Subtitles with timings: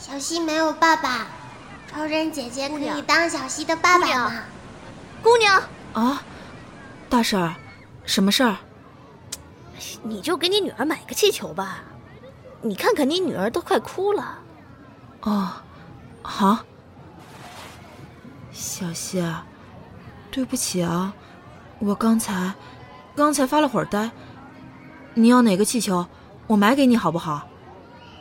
[0.00, 1.26] 小西没有爸爸，
[1.86, 4.42] 超人姐姐可以当小西的爸爸吗？
[5.22, 5.62] 姑娘
[5.92, 6.22] 啊，
[7.10, 7.54] 大婶儿，
[8.06, 8.56] 什么事儿？
[10.02, 11.82] 你就给你女儿买个气球吧，
[12.62, 14.38] 你看看你女儿都快哭了。
[15.20, 15.52] 哦，
[16.22, 16.60] 好。
[18.50, 19.44] 小西啊，
[20.30, 21.12] 对不起啊，
[21.78, 22.54] 我刚才
[23.14, 24.10] 刚才发了会儿呆。
[25.12, 26.06] 你要哪个气球，
[26.46, 27.46] 我买给你好不好？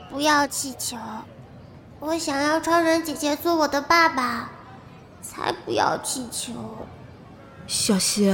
[0.09, 0.98] 不要气球，
[1.99, 4.49] 我想要超人姐姐做我的爸爸，
[5.21, 6.53] 才不要气球。
[7.67, 8.34] 小希，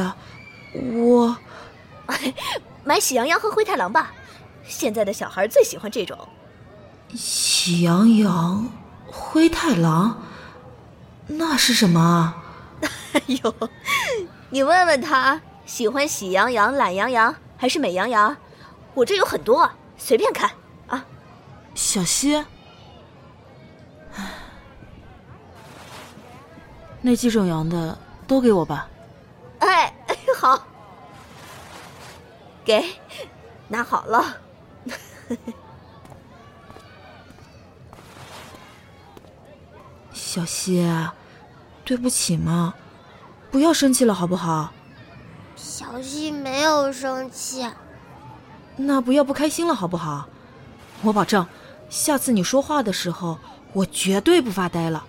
[0.74, 1.36] 我
[2.86, 4.14] 买喜羊羊和灰太狼吧，
[4.64, 6.18] 现在的小孩最喜欢这种。
[7.16, 8.70] 喜羊羊、
[9.08, 10.22] 灰太狼，
[11.28, 12.44] 那是什么啊？
[13.14, 13.56] 哎呦，
[14.52, 18.38] 你问问他，喜欢喜羊羊、懒羊羊还是美羊羊？
[18.94, 20.52] 我这有很多，随便看
[20.88, 21.04] 啊。
[21.74, 22.46] 小西，
[27.06, 28.90] 那几种羊的都给我吧。
[29.60, 29.94] 哎，
[30.42, 30.60] 好，
[32.66, 32.84] 给，
[33.68, 34.38] 拿好了。
[40.12, 40.84] 小希，
[41.84, 42.74] 对不起嘛，
[43.52, 44.74] 不要生气了好不好？
[45.56, 47.70] 小希没有生气。
[48.78, 50.28] 那不要不开心了好不好？
[51.04, 51.46] 我保证，
[51.88, 53.38] 下次你说话的时候，
[53.74, 55.06] 我绝对不发呆了。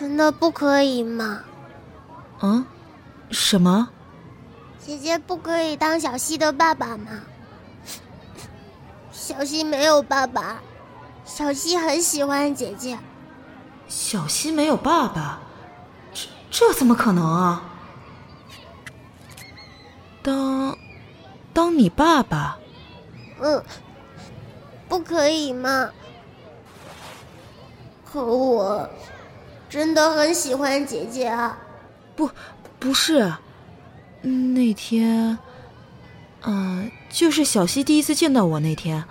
[0.00, 1.42] 真的不可以吗？
[2.40, 2.64] 嗯？
[3.30, 3.90] 什么？
[4.78, 7.20] 姐姐不可以当小西的爸爸吗？
[9.12, 10.62] 小西没有爸爸，
[11.26, 12.98] 小西很喜欢姐姐。
[13.88, 15.38] 小西没有爸爸，
[16.14, 17.62] 这这怎么可能啊？
[20.22, 20.78] 当，
[21.52, 22.56] 当你爸爸？
[23.42, 23.62] 嗯，
[24.88, 25.90] 不可以吗？
[28.10, 28.88] 可我
[29.70, 31.56] 真的很喜欢姐姐啊！
[32.16, 32.28] 不，
[32.78, 33.32] 不是，
[34.20, 35.38] 那天，
[36.42, 39.04] 嗯，就是小西第一次见到我那天，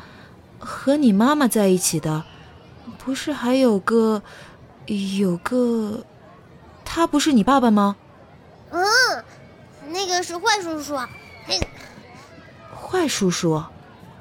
[0.60, 2.26] 和你妈妈在一起的，
[2.98, 4.22] 不是还有个，
[5.18, 6.04] 有个，
[6.84, 7.96] 他不是你爸爸吗？
[8.70, 8.84] 嗯。
[9.92, 10.96] 那个是坏叔叔，
[11.48, 11.60] 嘿，
[12.80, 13.64] 坏叔叔。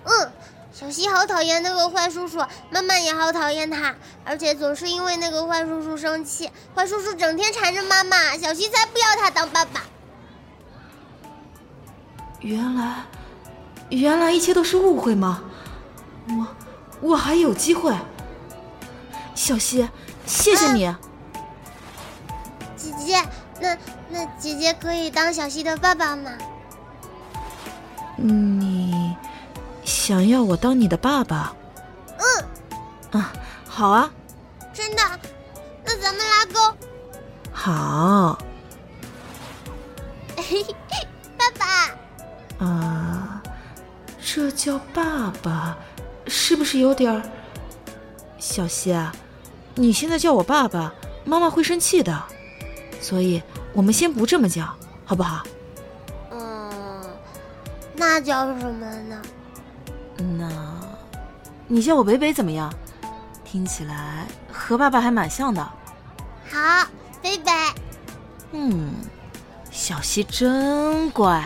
[0.05, 0.32] 嗯，
[0.78, 2.39] 小西好讨厌那个坏叔叔，
[2.71, 6.49] 妈妈也好讨厌他，而且总是因为那个坏叔叔生气。
[6.72, 9.83] 坏叔叔整天缠着妈妈，小西才不要他当爸爸。
[12.38, 13.03] 原来，
[13.88, 15.43] 原来一切都是误会吗？
[16.28, 16.47] 我，
[17.00, 17.93] 我还有机会。
[19.34, 19.88] 小西，
[20.27, 20.94] 谢谢你，
[22.77, 23.21] 姐姐。
[23.61, 23.77] 那
[24.11, 26.31] 那姐姐可以当小西的爸爸吗？
[28.21, 28.68] 你
[30.08, 31.54] 想要我当你的爸爸？
[32.16, 33.30] 嗯，啊，
[33.66, 34.10] 好啊。
[34.72, 35.02] 真的？
[35.84, 36.74] 那咱们拉钩。
[37.52, 38.38] 好。
[41.36, 42.64] 爸爸。
[42.64, 43.42] 啊，
[44.19, 45.76] 这叫爸爸，
[46.26, 47.22] 是不是有点儿？
[48.38, 49.14] 小希啊，
[49.75, 50.90] 你现在叫我爸爸，
[51.26, 52.19] 妈妈会生气的。
[52.98, 53.42] 所以，
[53.75, 55.44] 我们先不这么叫，好不好？
[56.30, 57.10] 嗯，
[57.94, 59.20] 那叫什么呢？
[60.19, 60.51] 那，
[61.67, 62.73] 你叫我北北怎么样？
[63.45, 65.62] 听起来和爸爸还蛮像的。
[66.51, 66.87] 好，
[67.23, 67.51] 北北。
[68.53, 68.93] 嗯，
[69.71, 71.43] 小西真乖。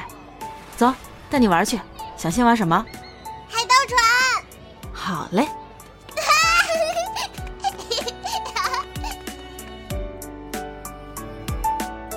[0.77, 0.93] 走，
[1.31, 1.81] 带你玩去。
[2.17, 2.85] 想先玩什么？
[3.49, 4.01] 海盗船。
[4.93, 5.45] 好嘞。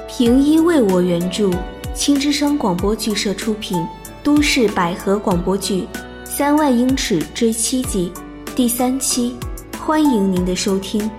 [0.07, 1.51] 平一为我原著，
[1.93, 3.85] 青之声广播剧社出品，
[4.23, 5.87] 都市百合广播剧
[6.37, 8.11] 《三万英尺追妻记》
[8.55, 9.33] 第三期，
[9.79, 11.09] 欢迎您的收听。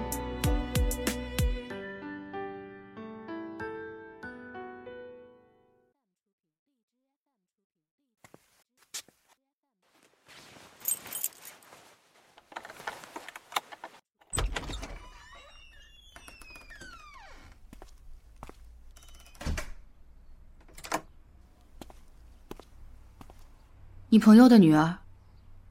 [24.10, 24.98] 你朋友的女儿，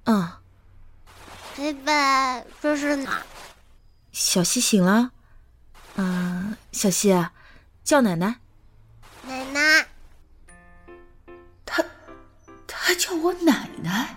[0.06, 0.32] 嗯。
[1.58, 3.22] 贝贝，这是哪？
[4.12, 5.12] 小西醒了，
[5.96, 7.14] 嗯，小西，
[7.84, 8.40] 叫奶奶。
[9.28, 9.88] 奶奶。
[11.66, 11.84] 他，
[12.68, 14.16] 他叫我奶奶。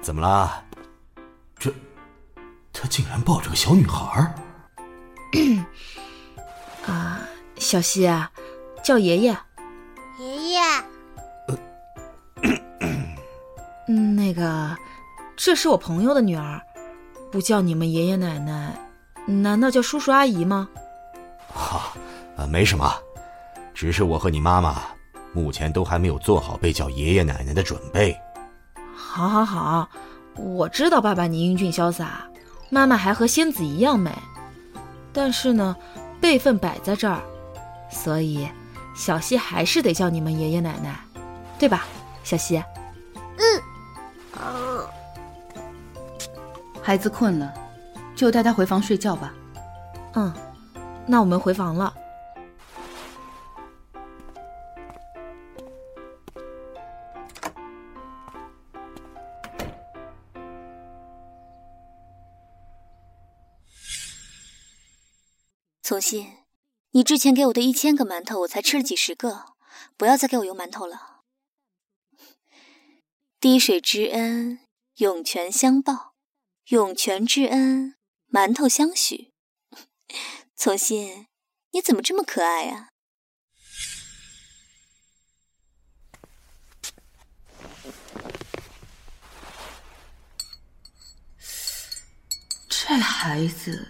[0.00, 0.64] 怎么啦？
[1.58, 1.72] 这，
[2.72, 4.34] 他竟然抱着个小女孩。
[6.86, 7.20] 啊，
[7.56, 8.30] 小西啊，
[8.82, 9.38] 叫爷爷。
[15.44, 16.58] 这是我朋友的女儿，
[17.30, 18.74] 不叫你们爷爷奶奶，
[19.26, 20.66] 难道叫叔叔阿姨吗？
[21.52, 21.92] 哈，
[22.34, 22.90] 啊，没什么，
[23.74, 24.80] 只是我和你妈妈
[25.34, 28.18] 目前都还没有做好被叫爷爷奶奶的准备。
[28.96, 29.86] 好，好，好，
[30.34, 32.26] 我知道爸爸你英俊潇洒，
[32.70, 34.10] 妈妈还和仙子一样美，
[35.12, 35.76] 但是呢，
[36.22, 37.20] 辈分摆在这儿，
[37.90, 38.48] 所以
[38.96, 40.98] 小希还是得叫你们爷爷奶奶，
[41.58, 41.84] 对吧，
[42.22, 42.56] 小希？
[43.36, 43.62] 嗯，
[46.86, 47.50] 孩子困了，
[48.14, 49.32] 就带他回房睡觉吧。
[50.12, 50.30] 嗯，
[51.06, 51.94] 那我们回房了。
[65.80, 66.30] 从心，
[66.90, 69.54] 你之前给我的一千个馒头，我才吃了几十个，
[69.96, 71.22] 不要再给我邮馒头了。
[73.40, 74.60] 滴水之恩，
[74.96, 76.13] 涌泉相报；
[76.68, 77.94] 涌泉之恩，
[78.32, 79.32] 馒头相许。
[80.56, 81.26] 从心，
[81.72, 82.88] 你怎么这么可爱啊？
[92.68, 93.88] 这孩子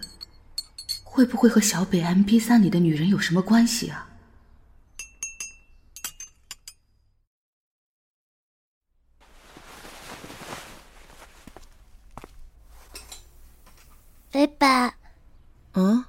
[1.03, 4.09] 会不会和小北 M P 三里的女人有什么关系啊？
[14.31, 14.65] 北北，
[15.73, 16.03] 嗯？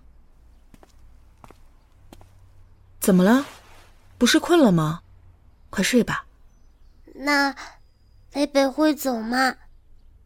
[2.98, 3.46] 怎么了？
[4.18, 5.02] 不是困了吗？
[5.70, 6.26] 快睡吧。
[7.14, 7.54] 那
[8.30, 9.56] 北北会走吗？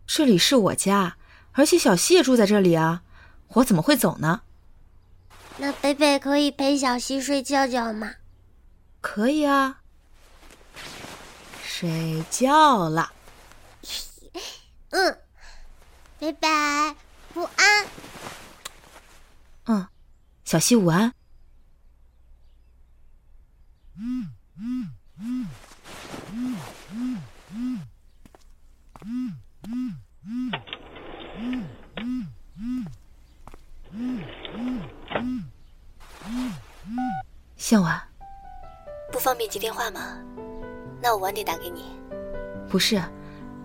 [0.06, 1.16] 这里是我家，
[1.52, 3.02] 而且小西也住在这里啊，
[3.48, 4.42] 我怎么会走呢？
[5.58, 8.14] 那北北可以陪小西睡觉觉吗？
[9.00, 9.80] 可以啊。
[11.62, 13.12] 睡觉了。
[14.90, 15.18] 嗯，
[16.18, 16.48] 北北
[17.34, 17.86] 午安。
[19.66, 19.86] 嗯，
[20.44, 21.14] 小溪午安。
[37.56, 38.02] 向晚，
[39.12, 40.18] 不方便接电话吗？
[41.00, 41.84] 那我晚点打给你。
[42.68, 43.00] 不是，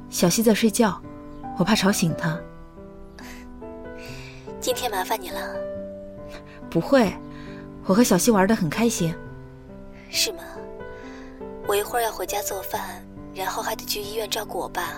[0.10, 1.02] 小溪在睡觉，
[1.58, 2.40] 我怕吵醒她。
[4.60, 5.56] 今天麻烦你了。
[6.70, 7.12] 不会，
[7.86, 9.16] 我和小溪玩的很开心。
[10.16, 10.40] 是吗？
[11.68, 14.94] 我一会儿要回家做饭，然后还得去医院照顾我爸，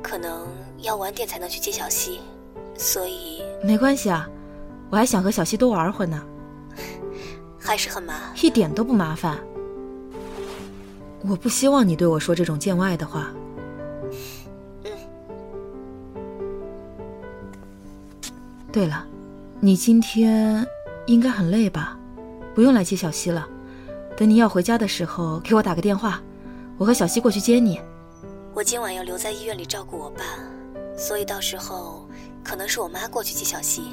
[0.00, 0.46] 可能
[0.78, 2.20] 要晚点才能去接小溪，
[2.76, 4.30] 所以没关系啊，
[4.90, 6.24] 我还想和小溪多玩会呢。
[7.58, 9.36] 还是很麻，一点都不麻烦。
[11.22, 13.32] 我不希望你对我说这种见外的话。
[14.84, 14.92] 嗯。
[18.70, 19.04] 对了，
[19.58, 20.64] 你今天
[21.06, 21.98] 应该很累吧？
[22.54, 23.48] 不用来接小溪了。
[24.18, 26.20] 等你要回家的时候，给我打个电话，
[26.76, 27.80] 我和小溪过去接你。
[28.52, 30.24] 我今晚要留在医院里照顾我爸，
[30.96, 32.04] 所以到时候
[32.42, 33.92] 可能是我妈过去接小溪。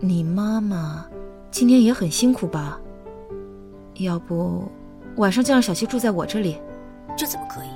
[0.00, 1.06] 你妈妈
[1.50, 2.78] 今天也很辛苦吧？
[3.94, 4.70] 要不
[5.16, 6.60] 晚上就让小溪住在我这里？
[7.16, 7.70] 这怎么可以？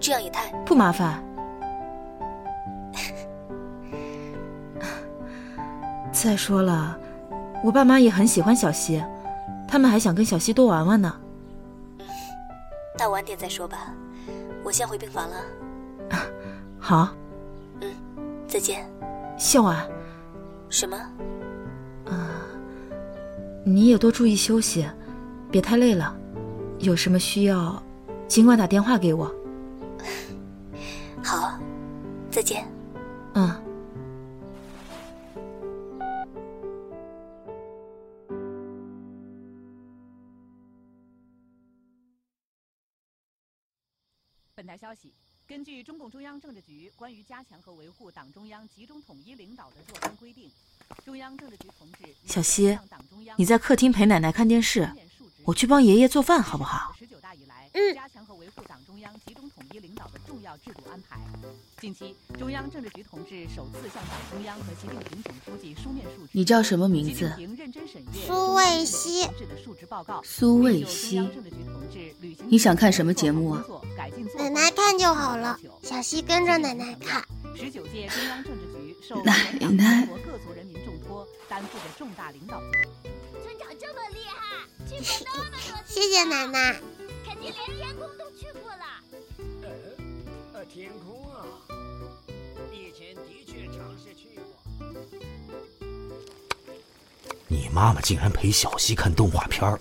[0.00, 0.50] 这样也太……
[0.64, 1.22] 不麻烦。
[6.10, 6.98] 再说了，
[7.62, 9.04] 我爸妈也很喜欢小溪。
[9.74, 11.12] 他们还想跟小溪多玩玩呢。
[12.96, 13.92] 那晚点再说吧，
[14.62, 15.36] 我先回病房了。
[16.78, 17.08] 好。
[17.80, 17.92] 嗯，
[18.46, 18.88] 再见。
[19.36, 19.84] 向晚。
[20.68, 20.96] 什么？
[22.06, 22.46] 啊，
[23.64, 24.86] 你也多注意休息，
[25.50, 26.16] 别太累了。
[26.78, 27.82] 有什么需要，
[28.28, 29.28] 尽管打电话给我。
[31.20, 31.58] 好，
[32.30, 32.64] 再见。
[33.34, 33.50] 嗯。
[44.84, 45.14] 消息：
[45.46, 50.50] 根据中共中央政治局关于加强和维护党中央集中统一领导的若干规定，
[51.04, 52.78] 中央政治局同志小溪，
[53.36, 54.90] 你在客厅陪奶奶看电视，
[55.44, 56.96] 我去帮爷爷做饭，好不好？
[57.72, 57.94] 嗯。
[57.94, 61.20] 加强和维护党中央集中统一领导的重要制度安排。
[61.80, 66.30] 近期，中央政治局同志首次向党中央和习近平总书记书面述职。
[66.32, 67.30] 你叫什么名字？
[68.26, 69.28] 苏卫西。
[70.22, 71.28] 苏卫西。
[72.46, 73.64] 你想看什么节目啊？
[74.38, 77.20] 奶奶看就好好了，小溪跟着奶奶看。
[77.56, 82.88] 十九届中央政治局受奶奶全国各族人民重托，担负着重大领导责任。
[83.42, 86.80] 村长这么厉害，去过那么多地方，谢谢奶奶。
[87.26, 89.02] 肯定连天空都去过了。
[90.52, 91.44] 呃，天空啊，
[92.70, 94.44] 以前的确尝试去过。
[97.48, 99.76] 你妈妈竟然陪小溪看动画片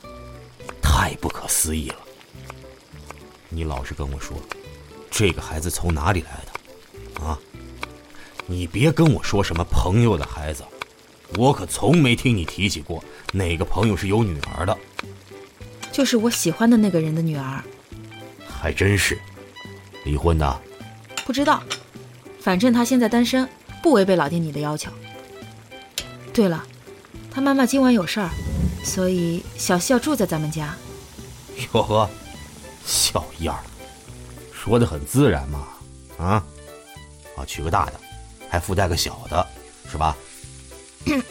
[0.81, 1.99] 太不可思议了。
[3.49, 4.35] 你老实跟我说。
[5.15, 7.23] 这个孩子从哪里来的？
[7.23, 7.37] 啊？
[8.47, 10.63] 你别跟我说什么朋友的孩子，
[11.37, 13.01] 我可从没听你提起过
[13.31, 14.75] 哪个朋友是有女儿的。
[15.91, 17.63] 就是我喜欢的那个人的女儿。
[18.49, 19.15] 还真是，
[20.03, 20.61] 离婚的？
[21.23, 21.61] 不知道，
[22.41, 23.47] 反正他现在单身，
[23.83, 24.91] 不违背老爹你的要求。
[26.33, 26.65] 对了，
[27.29, 28.31] 他妈妈今晚有事儿，
[28.83, 30.75] 所以小西要住在咱们家。
[31.71, 32.09] 哟呵，
[32.83, 33.61] 小样儿，
[34.63, 35.67] 说的很自然嘛，
[36.17, 36.41] 啊？
[37.35, 37.99] 啊，娶个大的，
[38.47, 39.45] 还附带个小的，
[39.91, 40.15] 是吧？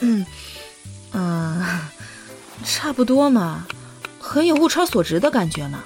[0.00, 0.26] 嗯
[1.12, 1.64] 嗯，
[2.62, 3.66] 差不多嘛，
[4.20, 5.82] 很有物超所值的感觉呢。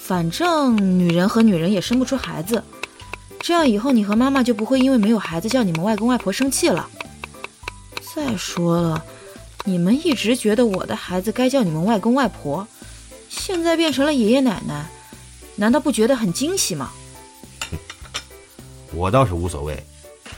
[0.00, 2.64] 反正女人和女人也生不出孩子，
[3.38, 6.88] 这样以后你和妈妈就不会因为没有孩子叫你们外公外婆生气了。
[8.16, 9.04] 再说了，
[9.64, 12.66] 你们一直觉得我的孩子该叫你们外公外婆，
[13.28, 14.86] 现在变成了爷爷奶奶，
[15.56, 16.92] 难道不觉得很惊喜吗？
[18.92, 19.82] 我倒是无所谓，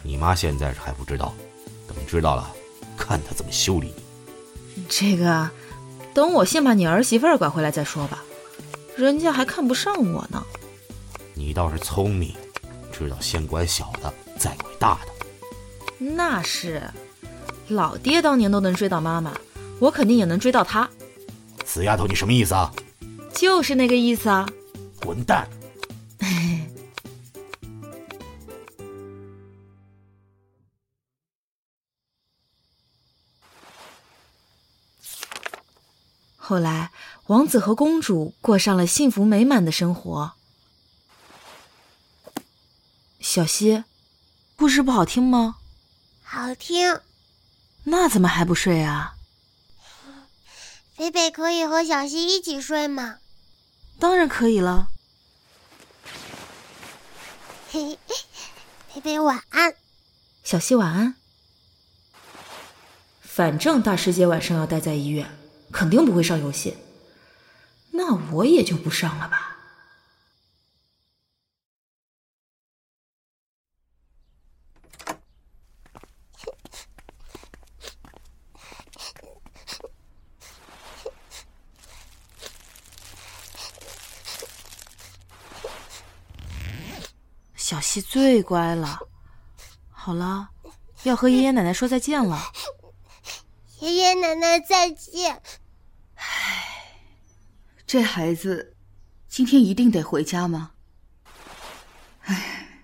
[0.03, 1.35] 你妈现在是还不知道，
[1.87, 2.51] 等知道了，
[2.97, 4.85] 看她怎么修理你。
[4.89, 5.51] 这个，
[6.15, 8.25] 等我先把你儿媳妇儿拐回来再说吧。
[8.97, 10.45] 人家还看不上我呢。
[11.35, 12.35] 你倒是聪明，
[12.91, 15.13] 知道先拐小的，再拐大的。
[15.99, 16.83] 那是，
[17.69, 19.37] 老爹当年都能追到妈妈，
[19.79, 20.89] 我肯定也能追到他。
[21.65, 22.73] 死丫头，你什么意思啊？
[23.33, 24.49] 就是那个意思啊！
[25.01, 25.49] 混蛋！
[36.37, 36.91] 后来。
[37.29, 40.33] 王子和公主过上了幸福美满的生活。
[43.21, 43.85] 小溪，
[44.57, 45.59] 故事不好听吗？
[46.23, 47.03] 好听。
[47.85, 49.15] 那怎么还不睡啊？
[50.97, 53.19] 菲菲可以和小溪一起睡吗？
[53.99, 54.89] 当然可以了。
[57.71, 58.15] 嘿嘿，
[58.95, 59.75] 贝贝晚安。
[60.43, 61.15] 小溪晚安。
[63.23, 65.31] 反正大师姐晚上要待在医院，
[65.71, 66.79] 肯定不会上游戏。
[67.91, 69.58] 那我也就不上了吧。
[87.89, 88.99] 小溪最乖了。
[89.89, 90.51] 好了，
[91.05, 92.39] 要和爷爷奶奶说再见了。
[93.81, 95.41] 爷爷奶奶再见。
[96.17, 97.01] 唉
[97.87, 98.77] 这孩子，
[99.27, 100.73] 今天一定得回家吗？
[102.25, 102.83] 唉，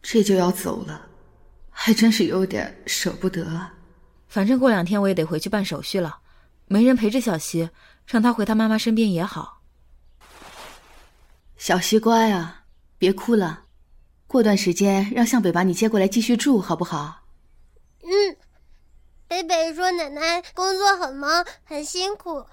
[0.00, 1.10] 这就要走了，
[1.68, 3.74] 还真是有点舍不得啊。
[4.28, 6.20] 反正过两天我也得回去办手续了，
[6.64, 7.68] 没人陪着小溪，
[8.06, 9.60] 让他回他妈妈身边也好。
[11.58, 12.64] 小溪乖啊，
[12.96, 13.64] 别哭了，
[14.32, 17.24] 过段时间让向北把你接过来继续住，好不好？
[18.02, 18.36] 嗯，
[19.28, 22.46] 北北说奶奶工作很忙，很辛苦。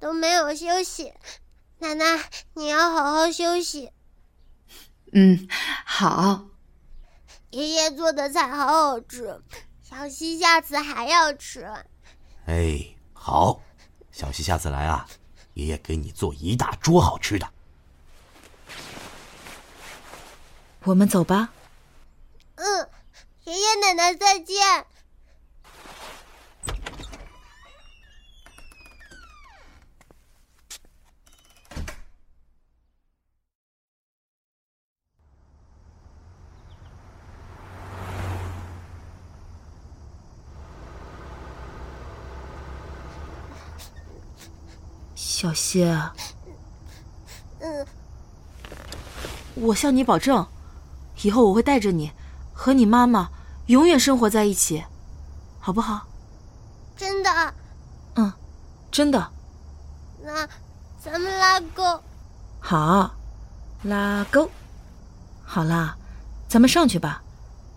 [0.00, 1.12] 都没有休息，
[1.78, 2.04] 奶奶，
[2.54, 3.92] 你要好好休息。
[5.12, 5.46] 嗯，
[5.86, 6.46] 好。
[7.50, 9.40] 爷爷做的菜好好吃，
[9.80, 11.64] 小溪下次还要吃。
[12.46, 13.60] 哎，好，
[14.10, 15.06] 小溪下次来啊，
[15.54, 17.48] 爷爷给你做一大桌好吃的。
[20.84, 21.50] 我们走吧。
[22.56, 22.88] 嗯，
[23.44, 24.86] 爷爷奶奶再见。
[45.14, 45.84] 小溪，
[47.60, 47.86] 嗯，
[49.54, 50.46] 我向你保证，
[51.22, 52.12] 以后我会带着你
[52.52, 53.30] 和你妈妈
[53.66, 54.84] 永远生活在一起，
[55.58, 56.06] 好不好？
[56.96, 57.54] 真的？
[58.14, 58.32] 嗯，
[58.90, 59.30] 真的。
[60.22, 60.46] 那
[61.02, 61.82] 咱们拉钩。
[62.58, 63.14] 好，
[63.82, 64.50] 拉钩。
[65.44, 65.96] 好啦，
[66.48, 67.22] 咱们上去吧，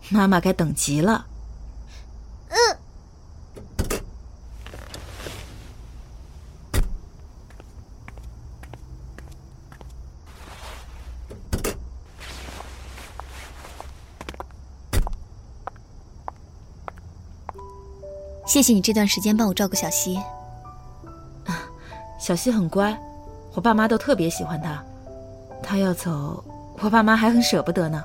[0.09, 1.25] 妈妈该等急了。
[2.49, 2.77] 嗯。
[18.53, 20.15] 谢谢你这段时间帮我照顾小希
[21.47, 21.65] 啊
[22.19, 22.95] 小希很乖
[23.55, 24.79] 我爸妈都特别喜欢他
[25.63, 26.43] 他要走
[26.79, 28.03] 我爸妈还很舍不得呢。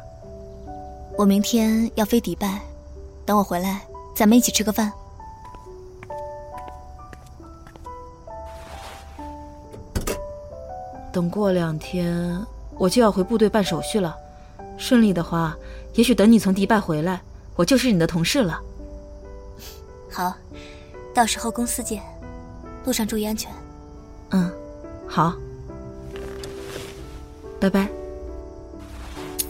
[1.18, 2.62] 我明天要飞迪拜
[3.26, 3.82] 等我回来
[4.16, 4.90] 咱们一起吃个饭。
[11.12, 12.40] 等过两天
[12.78, 14.16] 我就要回部队办手续了
[14.78, 15.54] 顺利的话
[15.92, 17.20] 也许等你从迪拜回来
[17.54, 18.58] 我就是你的同事了。
[20.10, 20.34] 好，
[21.14, 22.02] 到时候公司见，
[22.84, 23.50] 路上注意安全。
[24.30, 24.50] 嗯，
[25.06, 25.34] 好，
[27.60, 27.88] 拜拜。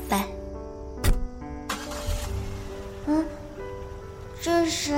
[0.09, 0.27] 拜。
[3.07, 3.25] 嗯，
[4.41, 4.93] 这是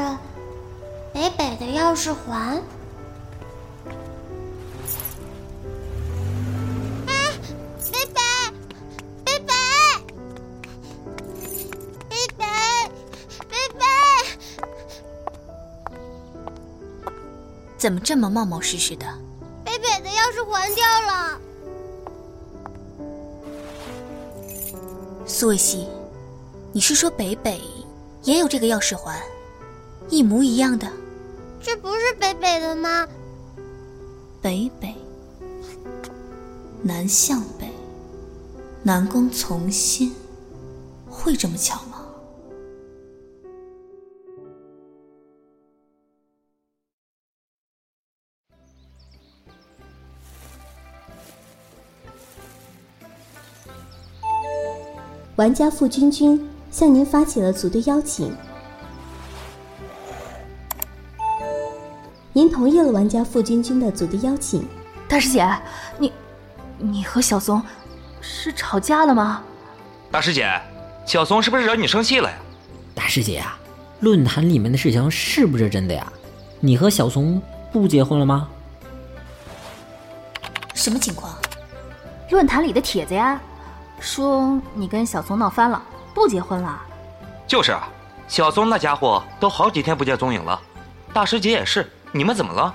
[1.12, 2.62] 北北的钥匙环。
[17.80, 19.06] 怎么这么冒冒失失的？
[19.64, 21.40] 北北的钥匙环掉了。
[25.24, 25.88] 苏伟西，
[26.72, 27.58] 你是说北北
[28.22, 29.18] 也有这个钥匙环，
[30.10, 30.86] 一模一样的？
[31.62, 33.08] 这不是北北的吗？
[34.42, 34.94] 北北，
[36.82, 37.66] 南向北，
[38.82, 40.14] 南宫从心，
[41.08, 41.89] 会这么巧吗？
[55.40, 58.30] 玩家付君君向您发起了组队邀请，
[62.34, 64.68] 您同意了玩家付君君的组队邀请。
[65.08, 65.48] 大师姐，
[65.96, 66.12] 你，
[66.76, 67.62] 你和小松
[68.20, 69.42] 是吵架了吗？
[70.10, 70.46] 大师姐，
[71.06, 72.36] 小松是不是惹你生气了呀？
[72.94, 73.58] 大师姐啊，
[74.00, 76.06] 论坛里面的事情是不是真的呀？
[76.60, 77.40] 你和小松
[77.72, 78.46] 不结婚了吗？
[80.74, 81.34] 什么情况？
[82.28, 83.40] 论坛里的帖子呀。
[84.00, 85.80] 说你跟小松闹翻了，
[86.14, 86.80] 不结婚了。
[87.46, 87.86] 就是啊，
[88.26, 90.60] 小松那家伙都好几天不见踪影了。
[91.12, 92.74] 大师姐也是，你们怎么了？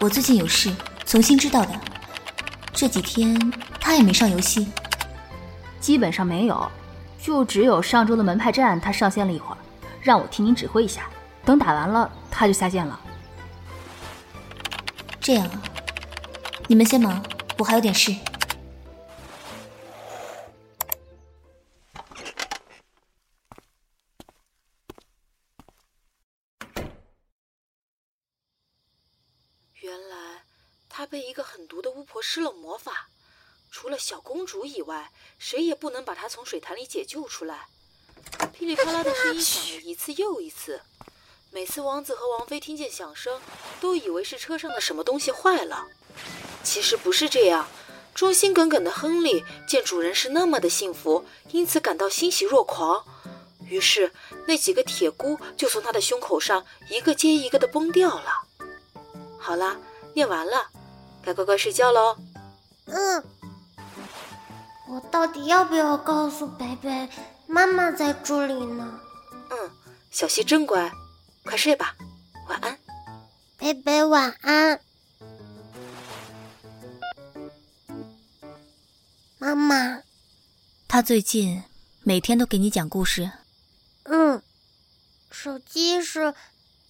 [0.00, 0.72] 我最近有事，
[1.04, 1.68] 从新知道的。
[2.72, 3.38] 这几天
[3.78, 4.66] 他也没上游戏，
[5.80, 6.70] 基本上没有，
[7.20, 9.58] 就只有上周的门派战他上线了一会儿，
[10.00, 11.02] 让我替您指挥一下。
[11.44, 12.98] 等打完了他就下线了。
[15.20, 15.62] 这样啊，
[16.68, 17.22] 你们先忙，
[17.58, 18.14] 我还有点事。
[32.32, 33.08] 施了魔法，
[33.72, 37.66] 除了小公主以外，谁也不能把她从水潭里解救出来。
[38.52, 40.80] 噼里啪啦的声音响了一次又一次，
[41.50, 43.40] 每次王子和王妃听见响声，
[43.80, 45.88] 都以为是车上的什么东西坏了。
[46.62, 47.66] 其实不是这样，
[48.14, 53.04] 忠心耿耿的亨利见主人是那么的幸福，因此感到欣喜若狂。
[53.66, 54.12] 于是
[54.46, 58.46] 那几个铁箍就从他的胸口上一个接一个的崩掉了。
[59.36, 59.76] 好啦，
[60.14, 60.70] 念完了，
[61.22, 62.16] 该乖乖睡觉喽。
[62.86, 63.24] 嗯，
[64.88, 67.08] 我到底要不要告诉北北
[67.46, 69.00] 妈妈在这里呢？
[69.50, 69.70] 嗯，
[70.10, 70.90] 小溪真乖，
[71.44, 71.94] 快睡吧，
[72.48, 72.78] 晚安。
[73.56, 74.80] 北北晚安。
[79.38, 80.02] 妈妈，
[80.88, 81.62] 他最近
[82.02, 83.30] 每天都给你讲故事。
[84.04, 84.42] 嗯，
[85.30, 86.34] 手机是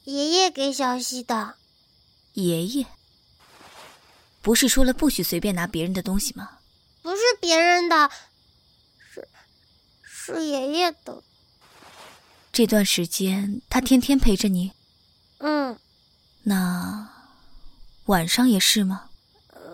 [0.05, 1.55] 爷爷给小溪的。
[2.33, 2.87] 爷爷，
[4.42, 6.59] 不是说了不许随便拿别人的东西吗？
[7.03, 8.11] 不是别人的，
[9.12, 9.29] 是
[10.03, 11.22] 是爷爷的。
[12.53, 14.72] 这段时间他天天陪着你。
[15.38, 15.79] 嗯。
[16.42, 17.09] 那
[18.07, 19.11] 晚上也是吗？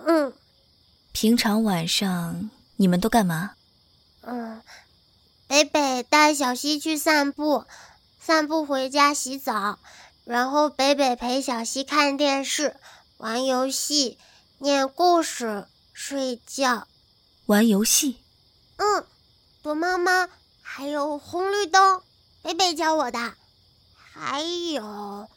[0.06, 0.32] 嗯。
[1.12, 3.52] 平常晚上你们都干嘛？
[4.22, 4.60] 嗯，
[5.46, 7.64] 北北带小西去散步，
[8.20, 9.78] 散步回家洗澡。
[10.24, 12.76] 然后北北陪小西看电视、
[13.16, 14.18] 玩游戏、
[14.58, 16.86] 念故事、睡觉。
[17.46, 18.18] 玩游戏？
[18.76, 19.06] 嗯，
[19.62, 20.28] 躲猫猫，
[20.62, 22.02] 还有红绿灯，
[22.42, 23.34] 北北教我的。
[24.12, 24.40] 还
[24.72, 25.28] 有，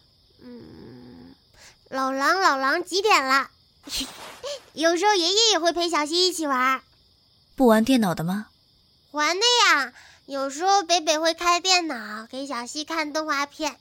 [0.41, 1.36] 嗯，
[1.89, 3.49] 老狼老狼几点了？
[4.73, 6.82] 有时候爷爷也会陪小溪一起玩。
[7.55, 8.47] 不玩电脑的吗？
[9.12, 9.93] 玩的呀，
[10.27, 13.77] 有时候北北会开电脑给小溪看动画片。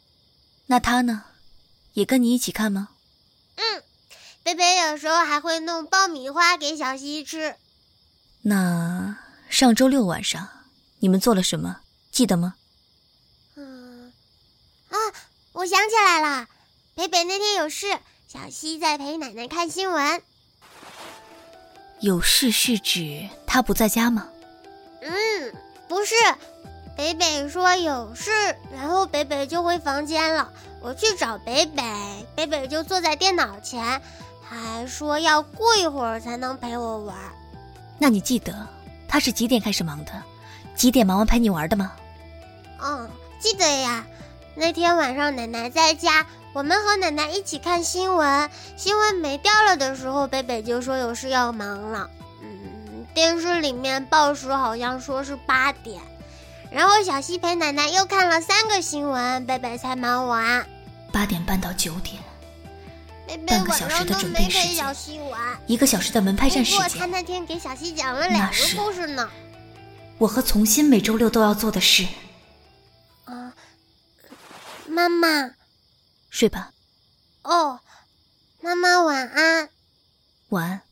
[0.66, 1.24] 那他呢，
[1.92, 2.88] 也跟你一起看吗？
[3.57, 3.83] 嗯，
[4.48, 7.54] 北北有时候还会弄爆米花给小西吃。
[8.40, 9.18] 那
[9.50, 10.48] 上周六晚上
[11.00, 11.80] 你们做了什么？
[12.11, 12.54] 记得吗？
[13.56, 14.11] 嗯，
[14.88, 14.96] 啊，
[15.52, 16.46] 我想起来了，
[16.94, 20.22] 北北那天有事，小西在陪奶奶看新闻。
[22.00, 24.28] 有事是指他不在家吗？
[25.02, 25.54] 嗯，
[25.88, 26.14] 不是。
[26.96, 28.30] 北北说有事，
[28.72, 30.50] 然后北北就回房间了。
[30.80, 31.82] 我去找北北，
[32.34, 34.00] 北北就坐在电脑前，他
[34.48, 37.14] 还说要过一会儿才能陪我玩。
[37.98, 38.66] 那你记得
[39.06, 40.12] 他是几点开始忙的？
[40.74, 41.92] 几点忙完陪你玩的吗？
[42.80, 44.06] 嗯，记得呀。
[44.54, 48.50] 那天晚上奶奶在家，我们和奶奶一起看新闻。
[48.76, 52.08] 新闻没掉了的时候，贝贝就说有事要忙了。
[52.42, 56.00] 嗯，电视里面报时好像说是八点。
[56.70, 60.66] 然后小西陪奶奶又看了三个新闻，贝贝才忙完。
[61.12, 62.22] 八点半到九点，
[63.47, 64.85] 半个小时的准备时间，
[65.29, 67.01] 玩一个小时的门派战时间。
[67.01, 69.29] 他那天给小西讲了两个故事呢。
[70.19, 72.07] 我和从新每周六都要做的事。
[73.25, 73.53] 啊，
[74.87, 75.51] 妈妈，
[76.31, 76.73] 睡吧。
[77.43, 77.81] 哦，
[78.61, 79.69] 妈妈晚安。
[80.49, 80.88] 晚安。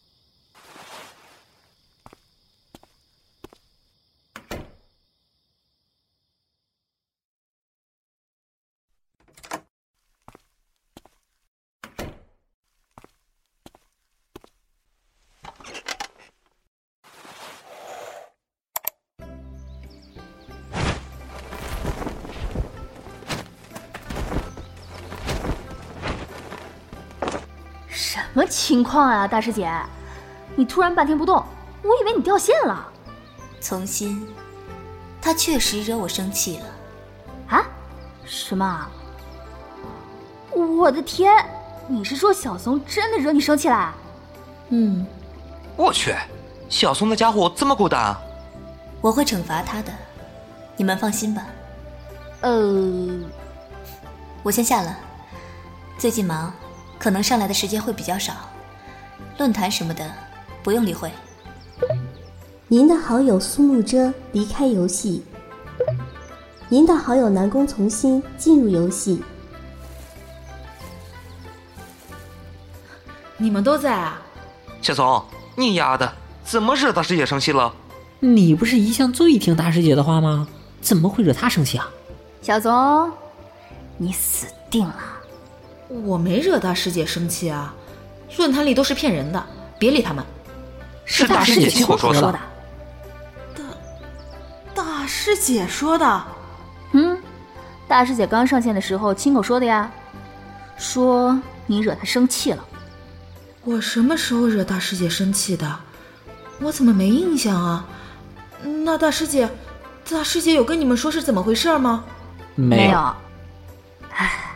[28.37, 29.71] 么情况啊，大师姐？
[30.55, 31.37] 你突然半天不动，
[31.83, 32.87] 我以为你掉线了。
[33.61, 34.29] 从心，
[35.21, 36.65] 他确实惹我生气了。
[37.49, 37.65] 啊？
[38.25, 38.87] 什么？
[40.53, 41.33] 我的天！
[41.89, 43.95] 你是说小松真的惹你生气了？
[44.71, 45.07] 嗯。
[45.77, 46.15] 我去，
[46.69, 48.17] 小松那家伙这么孤单。
[49.01, 49.93] 我会惩罚他的，
[50.77, 51.47] 你们放心吧。
[52.41, 53.21] 呃，
[54.43, 54.97] 我先下了，
[55.99, 56.53] 最近忙。
[56.99, 58.33] 可能上来的时间会比较少，
[59.39, 60.11] 论坛什么的
[60.63, 61.11] 不用理会。
[62.69, 65.25] 您的好友苏慕遮离开游戏，
[66.69, 69.23] 您的好友南宫从心进入游戏。
[73.37, 74.21] 你们都在啊？
[74.81, 76.13] 小松，你丫的
[76.45, 77.73] 怎么惹大师姐生气了？
[78.19, 80.49] 你不是一向最听大师姐的话吗？
[80.81, 81.89] 怎么会惹她生气啊？
[82.41, 83.13] 小松，
[83.99, 85.16] 你死定了！
[85.89, 87.75] 我没惹大师姐生气啊，
[88.37, 89.47] 论坛里都是骗人的，
[89.79, 90.25] 别理他们。
[91.05, 92.41] 是大师姐亲口说的。
[93.55, 93.65] 大
[94.75, 96.25] 大师姐说的。
[96.93, 97.17] 嗯，
[97.87, 99.91] 大师姐刚上线的时候亲口说的呀，
[100.77, 102.65] 说你惹她生气了。
[103.63, 105.79] 我什么时候惹大师姐生气的？
[106.61, 107.87] 我怎么没印象啊？
[108.85, 109.49] 那大师姐，
[110.11, 112.05] 大师姐有跟你们说是怎么回事吗？
[112.57, 113.15] 没有。
[114.11, 114.56] 唉。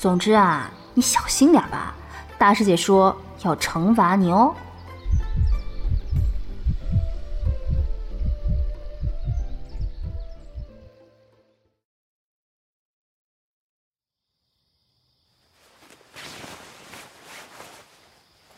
[0.00, 1.94] 总之啊，你小心点吧，
[2.38, 4.56] 大师姐说要惩罚你哦。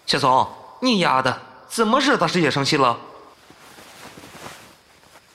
[0.07, 0.47] 小松，
[0.81, 2.97] 你丫的怎么惹大师姐生气了？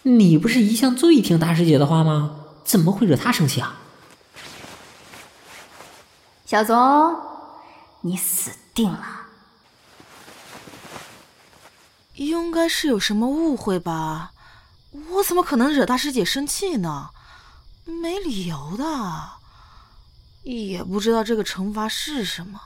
[0.04, 2.46] 你不是一向最听大师姐的话吗？
[2.63, 3.76] 怎么会惹她生气啊？
[6.48, 6.74] 小松，
[8.00, 9.28] 你死定了！
[12.14, 14.32] 应该是有什么误会吧？
[15.10, 17.10] 我怎么可能惹大师姐生气呢？
[17.84, 19.32] 没理由的。
[20.44, 22.62] 也不知道这个惩罚是什么？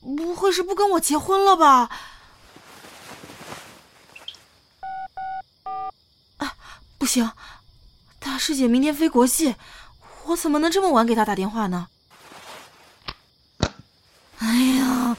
[0.00, 1.90] 不会是不跟我结婚了吧？
[6.38, 6.56] 啊，
[6.96, 7.30] 不行！
[8.18, 9.56] 大师姐明天飞国际，
[10.24, 11.88] 我怎么能这么晚给她打电话呢？
[14.38, 14.46] 哎
[14.78, 15.16] 呀！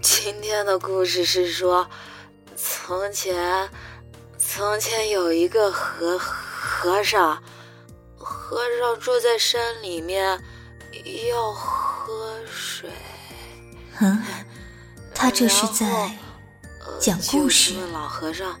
[0.00, 1.88] 今天的故事是说，
[2.54, 3.70] 从前，
[4.36, 7.42] 从前有一个和和尚，
[8.18, 10.38] 和尚住在山里面，
[11.30, 12.90] 要喝水。
[14.00, 14.22] 嗯，
[15.14, 16.14] 他这是在
[17.00, 17.72] 讲故事。
[17.80, 18.60] 问老和尚，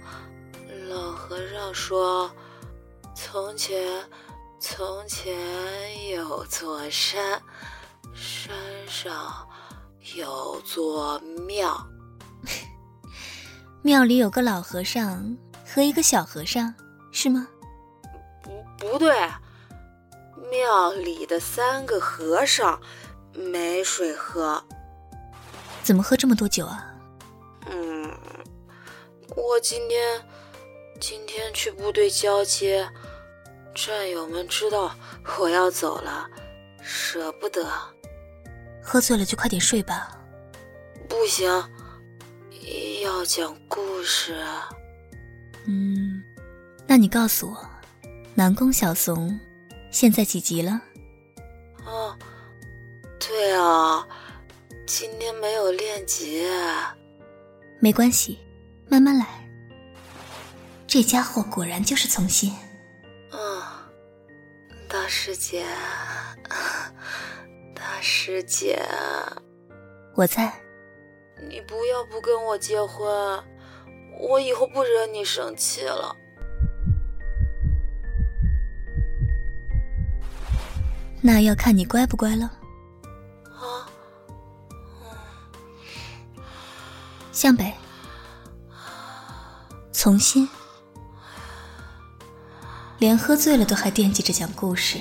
[0.88, 2.30] 老和尚说，
[3.14, 4.02] 从前，
[4.58, 7.42] 从前有座山，
[8.14, 8.54] 山
[8.88, 9.46] 上
[10.14, 11.86] 有座庙，
[13.88, 15.34] 庙里有个老和尚
[15.66, 16.74] 和一个小和尚，
[17.10, 17.48] 是吗？
[18.42, 19.16] 不，不对，
[20.50, 22.78] 庙里的三个和尚
[23.32, 24.62] 没水喝。
[25.82, 26.94] 怎么喝这么多酒啊？
[27.70, 28.14] 嗯，
[29.34, 30.22] 我今天
[31.00, 32.86] 今天去部队交接，
[33.74, 34.94] 战友们知道
[35.38, 36.28] 我要走了，
[36.82, 37.66] 舍不得。
[38.82, 40.14] 喝醉了就快点睡吧。
[41.08, 41.48] 不行，
[43.02, 44.36] 要讲故事。
[45.66, 46.22] 嗯，
[46.86, 47.70] 那你告诉我，
[48.34, 49.38] 南宫小怂
[49.90, 50.80] 现在几级了？
[51.84, 52.16] 哦，
[53.18, 54.06] 对啊。
[54.86, 56.42] 今天没有练级，
[57.78, 58.38] 没关系，
[58.88, 59.26] 慢慢来。
[60.86, 62.54] 这家伙果然就是从心。
[63.30, 63.62] 嗯，
[64.88, 65.66] 大师姐，
[67.76, 68.82] 大师姐，
[70.14, 70.50] 我在。
[71.46, 73.42] 你不要不跟我结婚，
[74.18, 76.16] 我以后不惹你生气了。
[81.20, 82.52] 那要看你乖不乖了。
[83.44, 83.86] 啊
[87.32, 87.72] 向北，
[89.92, 90.48] 从心，
[92.98, 94.98] 连喝醉了都还惦记着讲故事，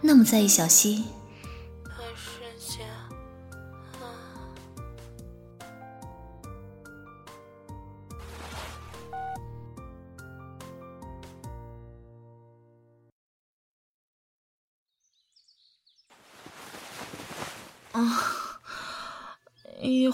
[0.00, 1.06] 那么在意小溪。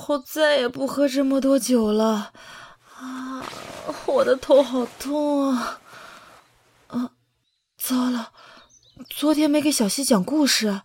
[0.05, 2.35] 后再也不喝这么多酒了，
[2.99, 3.43] 啊！
[4.05, 5.81] 我的头好痛啊！
[6.89, 7.11] 啊，
[7.79, 8.35] 糟了，
[9.09, 10.83] 昨天没给小溪讲故事。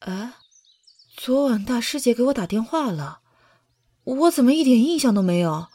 [0.00, 0.32] 哎，
[1.16, 3.20] 昨晚大师姐给我打电话了，
[4.02, 5.68] 我怎么一点印象都没有？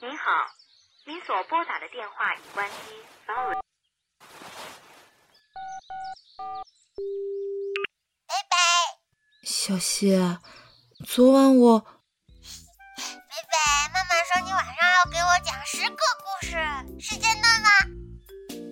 [0.00, 0.30] 您好，
[1.06, 2.76] 您所拨打的电话已关机，
[9.52, 10.16] 小溪，
[11.04, 13.56] 昨晚我，贝贝，
[13.92, 16.56] 妈妈说你晚上要给我讲十个故事，
[17.00, 17.68] 是真的吗？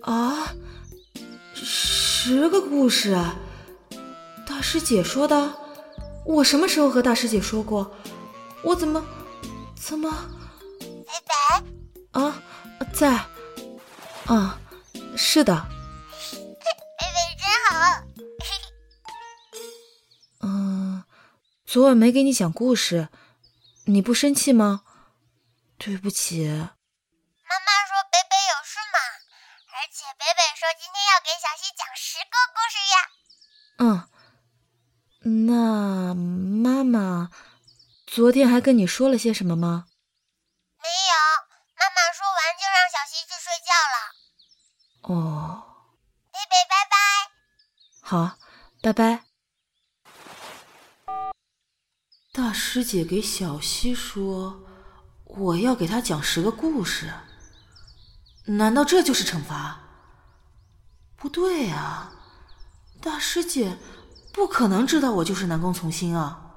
[0.05, 0.55] 啊，
[1.53, 3.19] 十个故事？
[4.47, 5.53] 大师姐说的？
[6.25, 7.93] 我什么时候和大师姐说过？
[8.63, 9.05] 我怎么，
[9.75, 10.09] 怎么？
[10.79, 12.21] 贝贝？
[12.21, 12.41] 啊，
[12.95, 13.21] 在。
[14.27, 14.61] 啊，
[15.17, 15.67] 是的。
[21.69, 23.11] 昨晚没给你讲故事，
[23.85, 24.85] 你不生气吗？
[25.77, 26.49] 对不起。
[26.49, 26.73] 妈妈
[27.85, 28.99] 说北北有事嘛，
[29.77, 32.97] 而且北北说今天要给小溪讲十个故事呀。
[33.85, 34.09] 嗯，
[35.45, 37.29] 那妈妈
[38.07, 39.89] 昨天还跟你说了些什么吗？
[40.79, 41.13] 没有，
[41.77, 43.97] 妈妈说完就让小溪去睡觉了。
[45.03, 45.67] 哦。
[46.33, 46.97] 北北，拜拜。
[48.01, 48.39] 好，
[48.81, 49.28] 拜拜。
[52.39, 54.63] 大师姐给小溪说
[55.27, 57.13] ：“我要给她讲十个故事。”
[58.47, 59.81] 难道这就是惩罚？
[61.17, 62.13] 不对啊，
[63.01, 63.77] 大师姐
[64.33, 66.48] 不可能知道我就是南宫从心啊。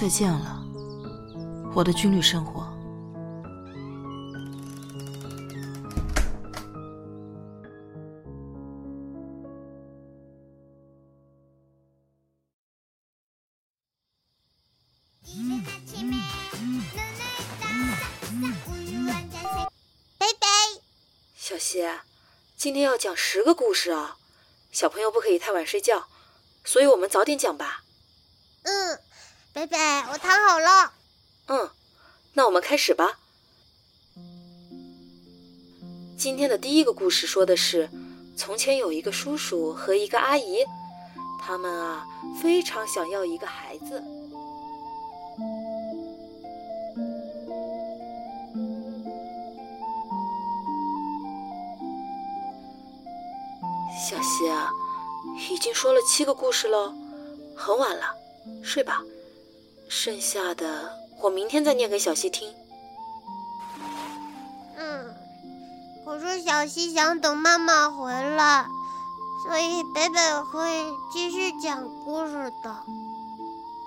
[0.00, 0.64] 再见了，
[1.74, 2.66] 我的军旅生活。
[20.16, 20.46] 贝贝，
[21.36, 21.86] 小希，
[22.56, 24.16] 今天要讲十个故事啊！
[24.72, 26.08] 小朋友不可以太晚睡觉，
[26.64, 27.84] 所以我们早点讲吧。
[28.62, 28.98] 嗯。
[29.52, 29.76] 贝贝，
[30.12, 30.92] 我躺好了。
[31.46, 31.70] 嗯，
[32.34, 33.18] 那我们开始吧。
[36.16, 37.90] 今天的第一个故事说的是，
[38.36, 40.64] 从前有一个叔叔和一个阿姨，
[41.40, 42.06] 他们啊
[42.40, 44.02] 非常想要一个孩子。
[54.08, 54.70] 小溪啊，
[55.50, 56.94] 已经说了七个故事喽，
[57.56, 58.14] 很晚了，
[58.62, 59.02] 睡吧。
[59.90, 62.48] 剩下的我明天再念给小溪听。
[64.76, 65.14] 嗯，
[66.04, 68.64] 可是小溪想等妈妈回来，
[69.44, 72.84] 所以北北会继续讲故事的。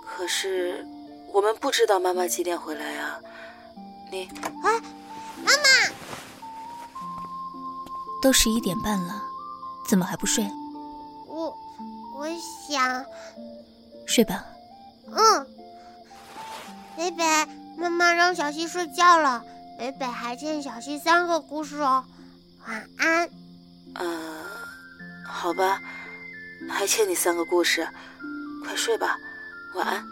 [0.06, 0.86] 可是
[1.32, 3.18] 我们不知道妈妈几点回来呀？
[4.12, 4.30] 你
[4.62, 4.80] 哎，
[5.38, 5.94] 妈妈，
[8.22, 9.24] 都十一点半了，
[9.88, 10.46] 怎么还不睡？
[11.28, 11.58] 我
[12.14, 12.28] 我
[12.68, 13.04] 想
[14.06, 14.46] 睡吧。
[15.08, 15.48] 嗯，
[16.96, 17.24] 北北，
[17.78, 19.44] 妈妈让小溪睡觉了。
[19.78, 22.04] 北北还欠小溪三个故事哦，
[22.68, 23.30] 晚安。
[23.96, 24.46] 呃，
[25.26, 25.82] 好吧，
[26.70, 27.88] 还欠你三个故事，
[28.64, 29.18] 快睡吧，
[29.74, 30.06] 晚安。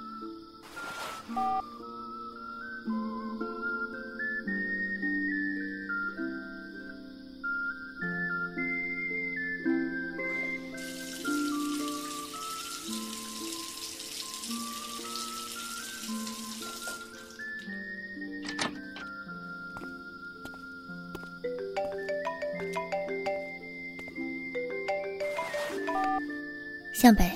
[27.02, 27.32] 向北，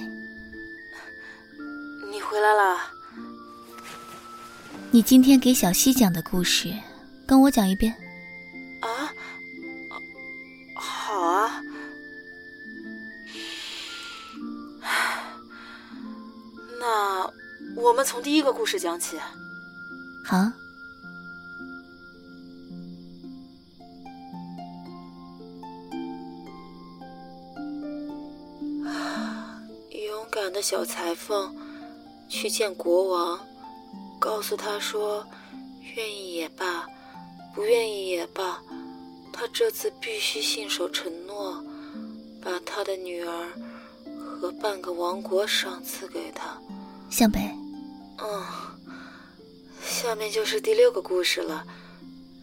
[2.11, 2.77] 你回来了。
[4.91, 6.71] 你今天给小溪讲的故事，
[7.25, 7.91] 跟我讲一遍。
[8.81, 9.11] 啊，
[10.75, 11.59] 好啊。
[16.79, 17.27] 那
[17.75, 19.17] 我们从第一个故事讲起。
[20.23, 20.37] 好。
[20.37, 20.64] 勇
[30.67, 31.55] 小裁缝
[32.27, 33.39] 去见国王，
[34.17, 35.23] 告诉他说
[35.95, 36.87] ：“愿意也罢，
[37.53, 38.59] 不愿意也罢，
[39.31, 41.63] 他这次必须信守承诺，
[42.41, 43.51] 把他的女儿
[44.41, 46.59] 和半个王国赏赐给他。”
[47.11, 47.39] 向北。
[48.17, 48.43] 嗯，
[49.83, 51.63] 下面就是第六个故事了，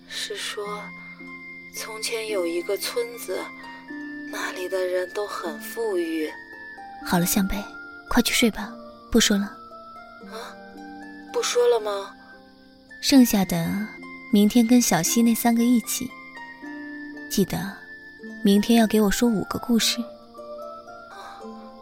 [0.07, 0.65] 是说
[1.77, 3.37] 从前有一个村子，
[4.31, 6.31] 那里的人都很富裕。
[7.05, 7.57] 好了，向北，
[8.13, 8.71] 快去睡吧，
[9.11, 9.45] 不说了。
[10.31, 10.53] 啊，
[11.33, 12.15] 不说了吗？
[13.01, 13.67] 剩下的
[14.31, 16.11] 明天跟小溪那三个一起。
[17.31, 17.75] 记得，
[18.45, 19.99] 明天要给我说五个故事。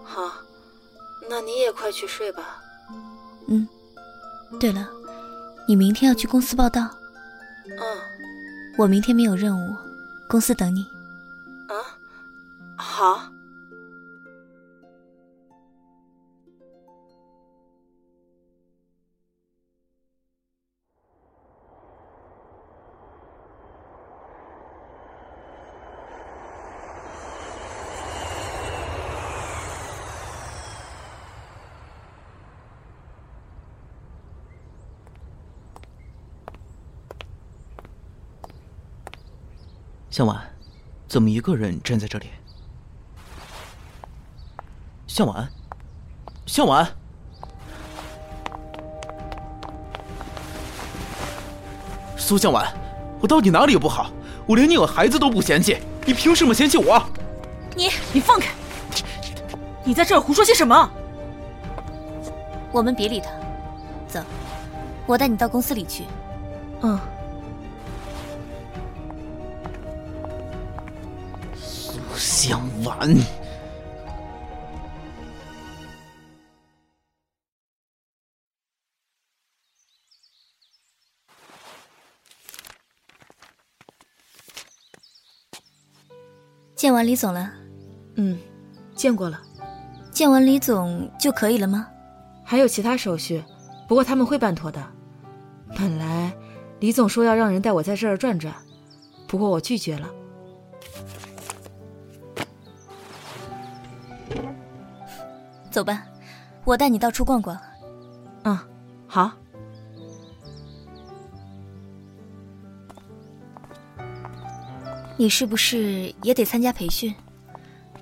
[0.04, 0.30] 好，
[1.28, 2.62] 那你也快去睡吧。
[3.48, 3.66] 嗯。
[4.60, 4.88] 对了，
[5.66, 6.88] 你明天要去公司报道。
[7.66, 7.82] 嗯。
[8.78, 9.76] 我明天没有任务，
[10.28, 10.86] 公司等你。
[11.66, 11.74] 啊，
[12.76, 13.20] 好。
[40.10, 40.36] 向晚，
[41.06, 42.26] 怎么一个人站在这里？
[45.06, 45.48] 向晚，
[46.46, 46.88] 向晚，
[52.16, 52.66] 苏向晚，
[53.20, 54.10] 我到底哪里有不好？
[54.46, 57.00] 我连你有孩子都不嫌弃，你凭什么嫌弃我？
[57.76, 58.52] 你你放开！
[59.84, 60.90] 你在这儿胡说些什么？
[62.72, 63.30] 我们别理他，
[64.08, 64.20] 走，
[65.06, 66.02] 我带你到公司里去。
[66.82, 66.98] 嗯。
[72.90, 73.16] 向晚，
[86.74, 87.52] 见完李总了。
[88.16, 88.38] 嗯，
[88.94, 89.40] 见过了。
[90.10, 91.86] 见完李总就可以了吗？
[92.44, 93.42] 还有其他手续，
[93.86, 94.84] 不过他们会办妥的。
[95.76, 96.32] 本来
[96.80, 98.54] 李总说要让人带我在这儿转转，
[99.28, 100.10] 不过我拒绝了。
[105.70, 106.02] 走吧，
[106.64, 107.56] 我带你到处逛逛。
[108.44, 108.58] 嗯，
[109.06, 109.30] 好。
[115.16, 117.14] 你是不是也得参加培训？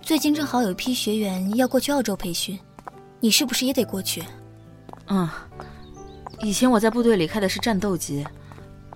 [0.01, 2.59] 最近正好有一批学员要过去澳洲培训，
[3.21, 4.25] 你是不是也得过去？
[5.09, 5.29] 嗯，
[6.41, 8.25] 以前我在部队里开的是战斗机，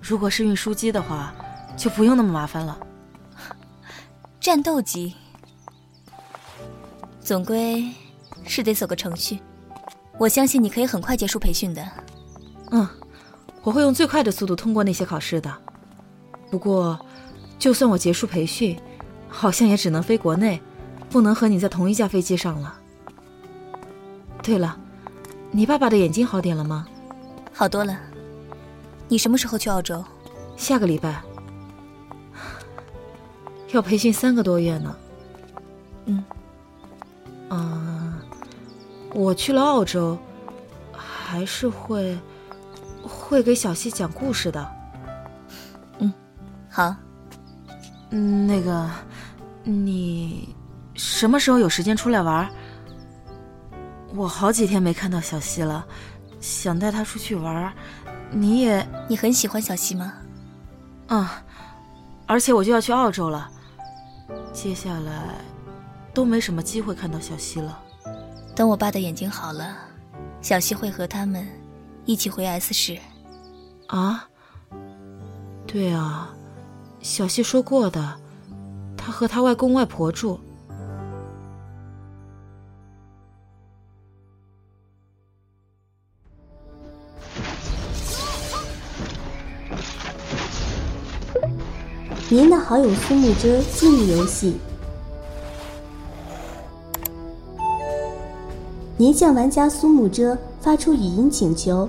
[0.01, 1.35] 如果是运输机的话，
[1.77, 2.79] 就不用那么麻烦了。
[4.41, 5.15] 战斗机，
[7.21, 7.91] 总归。
[8.45, 9.41] 是得走个程序，
[10.19, 11.87] 我相信你可以很快结束培训的。
[12.71, 12.87] 嗯，
[13.63, 15.53] 我会用最快的速度通过那些考试的。
[16.51, 16.99] 不过，
[17.59, 18.79] 就算我结束培训，
[19.29, 20.61] 好像也只能飞国内，
[21.09, 22.79] 不能和你在同一架飞机上了。
[24.43, 24.79] 对了，
[25.51, 26.87] 你爸爸的眼睛好点了吗？
[27.53, 27.99] 好多了。
[29.09, 30.03] 你什么时候去澳洲？
[30.57, 31.23] 下个礼拜。
[33.73, 34.97] 要培训三个多月呢。
[36.07, 36.25] 嗯。
[37.49, 37.92] 啊，
[39.15, 40.19] 我去了澳洲，
[40.93, 42.19] 还是会
[43.03, 44.73] 会给小溪讲故事的。
[45.99, 46.13] 嗯，
[46.71, 46.95] 好。
[48.11, 48.91] 嗯，那个，
[49.65, 50.55] 你
[50.95, 52.49] 什么时候有时间出来玩？
[54.15, 55.85] 我好几天没看到小溪了，
[56.41, 57.73] 想带她出去玩。
[58.31, 60.13] 你也，你很喜欢小溪吗？
[61.09, 61.27] 嗯，
[62.27, 63.51] 而且我就要去澳洲了，
[64.53, 65.37] 接下来
[66.15, 67.79] 都没什么机会看到小溪了。
[68.55, 69.77] 等我爸的眼睛好了，
[70.41, 71.47] 小西会和他们
[72.05, 72.99] 一起回 S 市。
[73.87, 74.29] 啊？
[75.67, 76.35] 对啊。
[77.01, 78.21] 小溪说过的，
[78.97, 80.39] 他和他外公外婆住。
[92.31, 94.57] 您的好友苏木遮进入游戏。
[98.97, 101.89] 您向玩家苏木遮发出语音请求，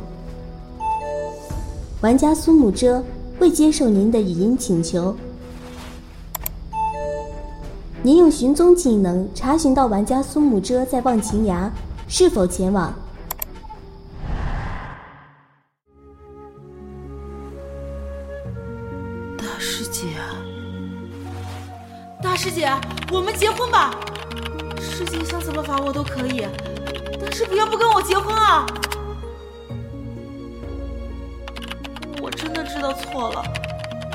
[2.02, 3.04] 玩家苏木遮。
[3.40, 5.14] 未接受您的语音请求。
[8.02, 11.70] 您用寻踪技能查询到玩家苏木遮在忘情崖，
[12.08, 12.94] 是否前往？
[19.38, 20.08] 大师姐，
[22.22, 22.70] 大师姐，
[23.12, 23.94] 我们结婚吧！
[24.80, 26.46] 师姐想怎么罚我都可以，
[27.34, 28.64] 是不要不跟我结婚啊！
[32.22, 33.44] 我真的知道错了，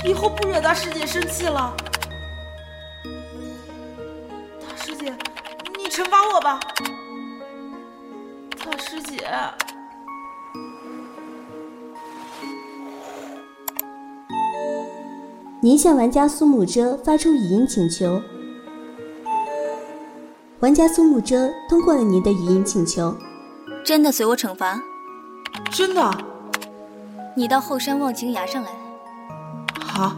[0.04, 1.74] 以后不惹大师姐生气了。
[4.60, 5.12] 大师姐，
[5.76, 6.60] 你惩罚我吧。
[8.64, 9.26] 大师姐，
[15.60, 18.22] 您向玩家苏沐遮发出语音请求，
[20.60, 23.16] 玩家苏木遮通过了您的语音请求。
[23.84, 24.82] 真的随我惩罚？
[25.70, 26.10] 真的。
[27.36, 28.70] 你到后山忘情崖上来。
[29.80, 30.16] 好。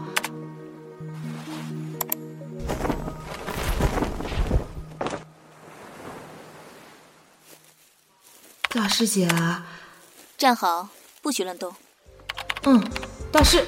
[8.69, 9.27] 大师姐，
[10.39, 10.89] 站好，
[11.21, 11.71] 不许乱动。
[12.63, 12.83] 嗯，
[13.31, 13.63] 大师。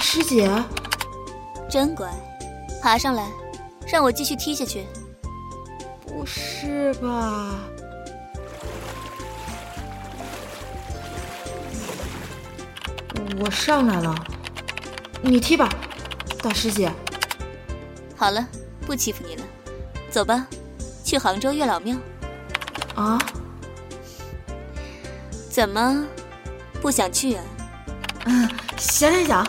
[0.00, 0.50] 师姐，
[1.68, 2.10] 真乖。
[2.82, 3.28] 爬上来，
[3.86, 4.86] 让我继续踢下去。
[6.06, 7.54] 不是吧？
[13.38, 14.14] 我上来了，
[15.22, 15.68] 你踢吧，
[16.42, 16.90] 大师姐。
[18.16, 18.46] 好了，
[18.86, 19.42] 不欺负你了，
[20.10, 20.46] 走吧，
[21.04, 21.96] 去杭州月老庙。
[22.96, 23.18] 啊？
[25.50, 26.06] 怎么，
[26.80, 27.44] 不想去啊？
[28.24, 29.46] 嗯，想想想。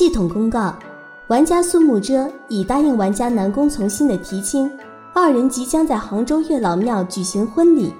[0.00, 0.74] 系统公告：
[1.28, 4.72] 玩家苏木遮已答应玩家南宫从心的提亲，
[5.14, 7.92] 二人即将在杭州月老庙举行婚礼。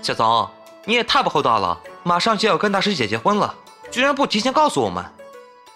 [0.00, 0.48] 小宗，
[0.86, 1.78] 你也太不厚道了！
[2.04, 3.54] 马上就要跟大师姐结婚了，
[3.90, 5.04] 居然不提前告诉我们。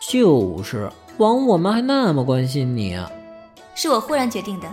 [0.00, 2.98] 就是，枉我们还那么关心你。
[3.74, 4.68] 是我忽然决定的。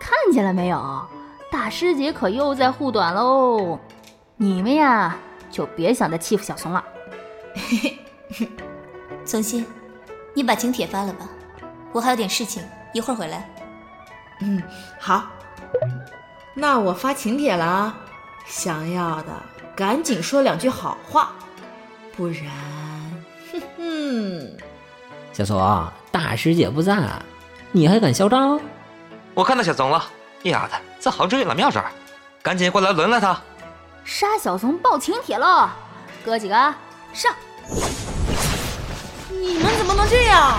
[0.00, 1.00] 看见了没有？
[1.52, 3.78] 大师姐可又在护短喽！
[4.38, 5.16] 你们呀。
[5.50, 6.84] 就别想再欺负小松了。
[9.24, 9.66] 从心，
[10.34, 11.28] 你把请帖发了吧，
[11.92, 13.48] 我还有点事情，一会儿回来。
[14.40, 14.62] 嗯，
[14.98, 15.26] 好。
[16.54, 17.98] 那我发请帖了啊，
[18.46, 19.28] 想要的
[19.76, 21.32] 赶紧说两句好话，
[22.16, 22.46] 不然，
[23.52, 24.56] 哼哼。
[25.32, 26.96] 小松，大师姐不在，
[27.70, 28.60] 你还敢嚣张？
[29.34, 30.04] 我看到小松了，
[30.44, 31.92] 丫的，在杭州月老庙这儿，
[32.42, 33.40] 赶紧过来轮了他。
[34.08, 35.68] 杀小怂报请帖喽，
[36.24, 36.54] 哥几个
[37.12, 37.36] 上！
[39.28, 40.58] 你们怎么能这样？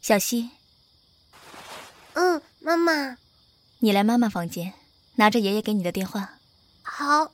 [0.00, 0.50] 小溪，
[2.14, 3.16] 嗯，妈妈，
[3.80, 4.79] 你来妈妈房间。
[5.20, 6.30] 拿着爷爷给你的电话。
[6.82, 7.30] 好。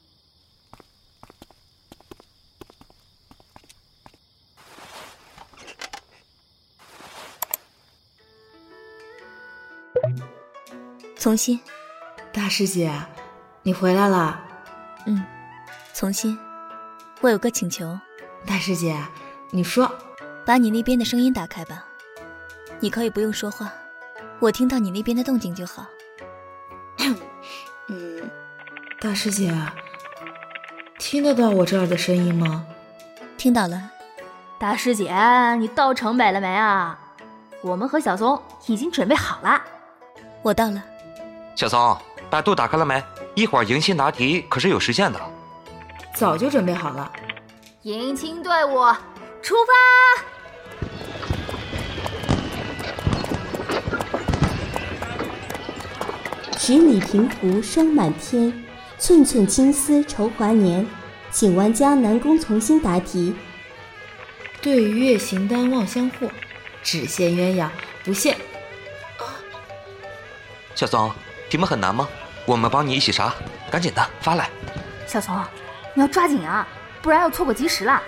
[11.17, 11.61] 从心，
[12.33, 12.93] 大师姐，
[13.63, 14.43] 你回来了。
[15.07, 15.25] 嗯，
[15.93, 16.37] 从心，
[17.21, 17.97] 我有个请求。
[18.45, 19.01] 大师姐，
[19.53, 19.89] 你说。
[20.45, 21.85] 把你那边的声音打开吧，
[22.79, 23.73] 你可以不用说话，
[24.39, 25.87] 我听到你那边的动静就好。
[29.07, 29.55] 大师姐，
[30.99, 32.67] 听得到我这儿的声音吗？
[33.39, 33.81] 听到了。
[34.59, 35.15] 大师姐，
[35.61, 36.99] 你到城北了没啊？
[37.63, 39.63] 我们和小松已经准备好了。
[40.43, 40.83] 我到了。
[41.55, 41.97] 小松，
[42.29, 43.01] 百度打开了没？
[43.37, 45.21] 一会儿迎新答题可是有时限的。
[46.13, 47.09] 早就准备好了。
[47.83, 48.93] 迎亲队伍
[49.41, 49.73] 出发！
[56.59, 58.66] 十里平湖霜满天，
[58.99, 60.87] 寸寸青丝愁华年。
[61.29, 63.35] 请玩家南宫从新答题。
[64.63, 66.31] 对月行单望相护，
[66.83, 67.69] 只羡鸳鸯
[68.05, 68.33] 不羡。
[69.19, 69.37] 啊
[70.75, 71.13] 小松，
[71.51, 72.09] 题目很难吗？
[72.47, 73.35] 我们帮你一起查，
[73.71, 74.49] 赶紧的发来。
[75.07, 75.39] 小松，
[75.93, 76.67] 你要抓紧啊，
[77.03, 78.03] 不然要错过吉时了。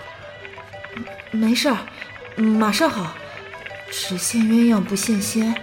[1.31, 1.77] 没事儿，
[2.37, 3.13] 马上好。
[3.91, 5.55] 只羡鸳鸯不羡仙。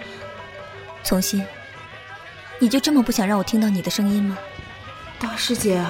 [1.02, 1.44] 从心。
[2.60, 4.38] 你就这么不想让我听到你的声音吗？
[5.18, 5.84] 大师姐，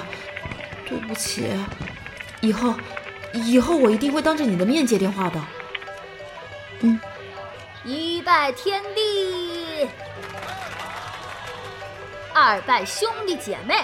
[0.88, 1.48] 对不起，
[2.40, 2.74] 以后，
[3.32, 5.40] 以后我一定会当着你的面接电话的。
[6.80, 7.00] 嗯。
[7.84, 9.88] 一拜天地，
[12.34, 13.76] 二拜兄弟姐妹，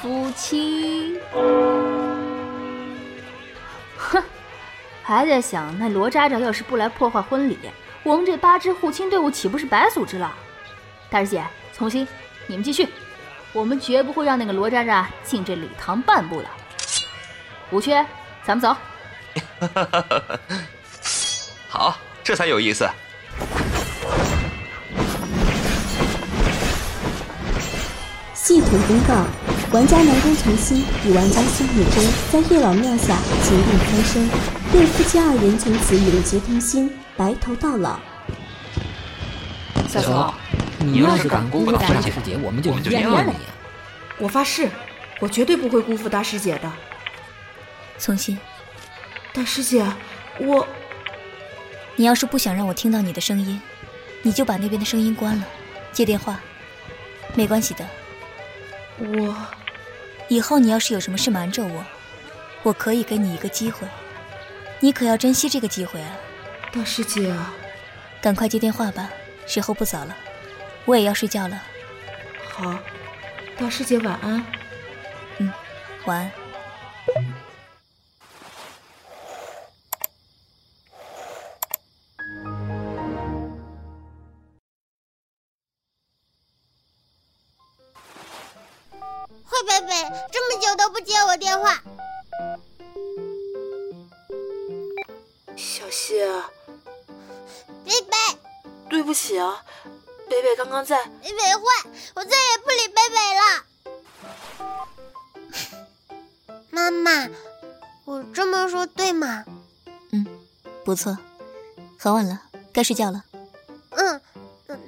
[0.00, 1.18] 夫妻。
[3.96, 4.22] 哼，
[5.02, 7.58] 还在想那罗渣渣要是不来破坏婚礼。
[8.04, 10.32] 我们这八支护亲队伍岂不是白组织了？
[11.10, 12.06] 大师姐，从心，
[12.46, 12.88] 你们继续，
[13.52, 16.48] 我们绝不会让那个罗渣渣进这礼堂半步的。
[17.70, 18.04] 吴缺，
[18.44, 18.76] 咱们走。
[21.68, 22.88] 好，这才有意思。
[28.34, 29.24] 系统公告：
[29.72, 34.28] 玩家南宫从心与玩家苏木真在月老庙下情定终生，
[34.74, 36.94] 愿夫妻二人从此永结同心。
[37.16, 37.98] 白头到老。
[39.88, 40.34] 小松，
[40.84, 43.32] 你要是敢辜负大师姐，我们就阉了你！
[44.18, 44.68] 我发誓，
[45.20, 46.70] 我绝对不会辜负大师姐的。
[47.98, 48.38] 从心，
[49.32, 49.84] 大师姐，
[50.38, 50.66] 我……
[51.96, 53.60] 你要是不想让我听到你的声音，
[54.22, 55.44] 你就把那边的声音关了，
[55.92, 56.40] 接电话，
[57.34, 57.86] 没关系的。
[58.98, 59.36] 我……
[60.28, 61.84] 以后你要是有什么事瞒着我，
[62.62, 63.86] 我可以给你一个机会，
[64.80, 66.16] 你可要珍惜这个机会啊！
[66.72, 67.34] 大师姐，
[68.22, 69.10] 赶快接电话吧，
[69.46, 70.16] 时候不早了，
[70.86, 71.62] 我也要睡觉了。
[72.50, 72.78] 好，
[73.58, 74.44] 大师姐晚安。
[75.38, 75.52] 嗯，
[76.04, 76.30] 晚安。
[89.46, 89.94] 坏贝贝，
[90.30, 91.82] 这么久都不接我电话。
[95.56, 96.14] 小希。
[97.84, 98.16] 贝贝，
[98.88, 99.64] 对不起啊，
[100.28, 101.04] 贝贝刚刚在。
[101.22, 101.62] 北北坏，
[102.14, 103.64] 我再也不理北北了。
[106.70, 107.28] 妈妈，
[108.04, 109.44] 我这么说对吗？
[110.12, 110.26] 嗯，
[110.84, 111.16] 不错。
[111.98, 113.24] 很晚了，该睡觉了。
[113.90, 114.20] 嗯，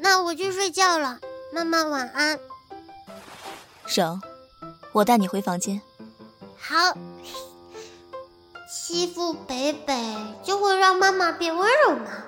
[0.01, 1.21] 那我去睡觉了。
[1.53, 2.39] 妈妈晚安。
[3.87, 4.21] 手，
[4.93, 5.81] 我带你回房间。
[6.59, 6.77] 好。
[8.69, 9.95] 欺负北北
[10.43, 12.26] 就会让妈妈变温柔吗？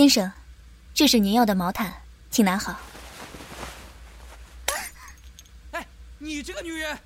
[0.00, 0.32] 先生。
[0.94, 1.92] 这是您要的毛毯，
[2.30, 2.80] 请拿好。
[5.72, 5.86] 哎，
[6.16, 6.98] 你这个女人！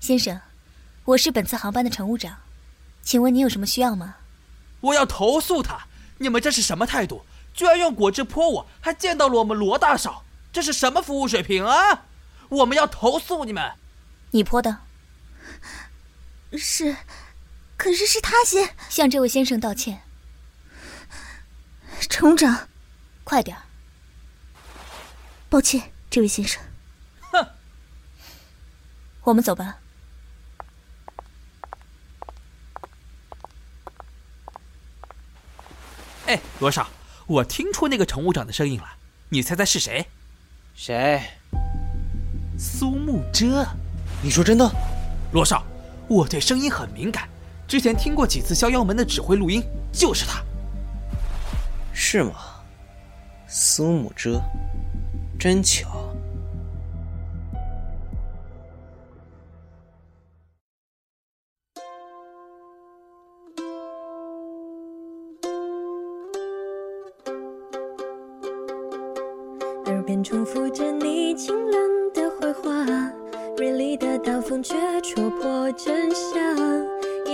[0.00, 0.40] 先生，
[1.04, 2.34] 我是本次航班的乘务长，
[3.02, 4.16] 请问您有什么需要吗？
[4.80, 5.86] 我要投诉他！
[6.16, 7.26] 你们这是什么态度？
[7.52, 12.06] 居然用果汁泼我，还见到了我们罗大少，这是什么服务水平啊？
[12.48, 13.74] 我们要投诉你们！
[14.30, 14.78] 你泼的？
[16.56, 16.96] 是，
[17.80, 20.02] 可是是他先向这位先生道歉。
[22.10, 22.68] 乘务长，
[23.24, 23.56] 快点！
[25.48, 26.62] 抱歉，这位先生。
[27.32, 27.46] 哼！
[29.22, 29.78] 我们走吧。
[36.26, 36.86] 哎，罗少，
[37.26, 38.86] 我听出那个乘务长的声音了，
[39.30, 40.06] 你猜猜是谁？
[40.74, 41.22] 谁？
[42.58, 43.66] 苏木遮。
[44.22, 44.70] 你说真的？
[45.32, 45.64] 罗少，
[46.08, 47.26] 我对声音很敏感，
[47.70, 49.62] 之前听过几次逍遥门的指挥录音，
[49.92, 50.42] 就是他。
[51.92, 52.32] 是吗？
[53.46, 54.42] 苏慕遮，
[55.38, 55.88] 真巧。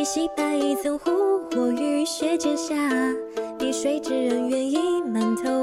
[0.07, 1.11] 戏白一层湖，
[1.51, 2.77] 或雨雪间下，
[3.59, 5.56] 碧水之恩，愿一满头。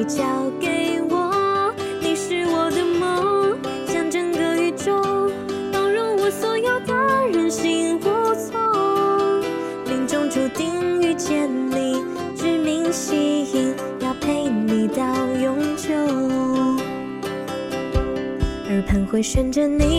[0.00, 0.24] 你交
[0.58, 1.74] 给我。
[2.00, 4.98] 你是我的梦，像整个宇宙，
[5.70, 6.94] 包容我所有的
[7.30, 8.58] 任性无从。
[9.84, 12.02] 命中注定遇见你，
[12.34, 15.04] 致命吸引，要陪你到
[15.38, 15.92] 永久。
[18.70, 19.89] 耳畔回旋着你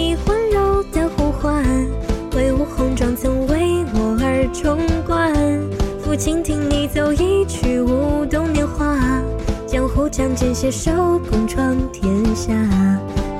[10.53, 10.91] 携手
[11.29, 12.53] 共闯天下。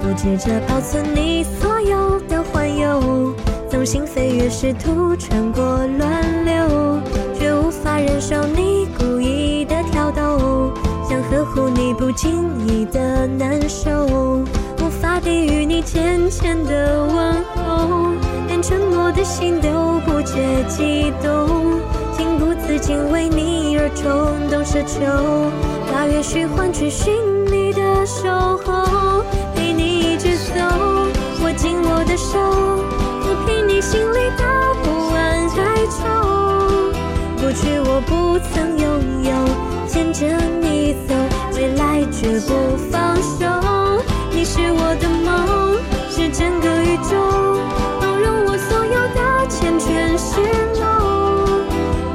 [0.03, 3.33] 我借着保存你所有的环游，
[3.69, 5.61] 纵心飞跃试图穿过
[5.97, 6.99] 乱流，
[7.37, 10.71] 却无法忍受你故意的挑逗，
[11.07, 14.43] 想呵护你不经意的难受。
[14.79, 18.11] 无法抵御你浅浅的问候，
[18.47, 21.79] 连沉默的心都不觉激动，
[22.17, 25.05] 情不自禁为你而冲动奢求，
[25.91, 27.13] 跨越虚幻去寻
[27.51, 28.29] 你的守
[28.63, 30.53] 候，陪你一直走，
[31.43, 32.39] 握紧我的手，
[33.21, 34.43] 抚平你心里的
[34.81, 35.99] 不安哀愁。
[37.41, 38.87] 过去我不曾拥
[39.25, 39.31] 有，
[39.85, 40.25] 牵着
[40.61, 41.13] 你走，
[41.55, 43.45] 未来绝不放手。
[44.31, 45.77] 你是我的梦，
[46.09, 47.17] 是整个宇宙，
[47.99, 49.19] 包容我所有的
[49.49, 50.39] 缱绻失
[50.79, 50.81] 落。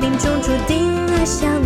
[0.00, 1.60] 命中注定爱相，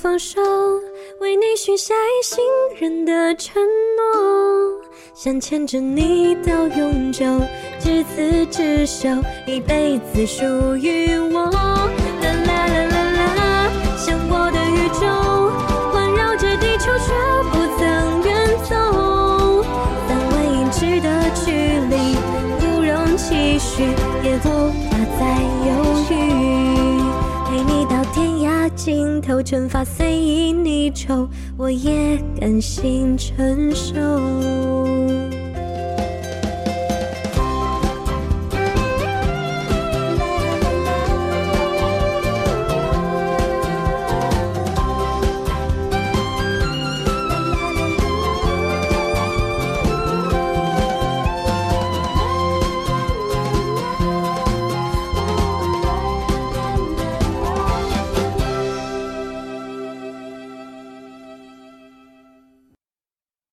[0.00, 0.40] 放手，
[1.18, 2.38] 为你许下一行
[2.78, 3.60] 人的承
[3.96, 4.80] 诺，
[5.12, 7.24] 想牵着你到永久，
[7.80, 9.08] 执子之手，
[9.44, 10.44] 一辈子属
[10.76, 11.50] 于我。
[11.50, 15.02] 啦啦啦啦啦，像我的宇宙，
[15.92, 17.12] 环绕着地球却
[17.50, 18.30] 不曾远
[18.68, 18.70] 走，
[20.06, 21.08] 三万英尺的
[21.44, 21.50] 距
[21.90, 22.14] 离，
[22.60, 23.82] 不容期许，
[24.22, 25.20] 也无法再
[25.66, 25.68] 犹
[26.14, 26.37] 豫。
[28.78, 33.98] 尽头，惩罚随意你抽，我也甘心承受。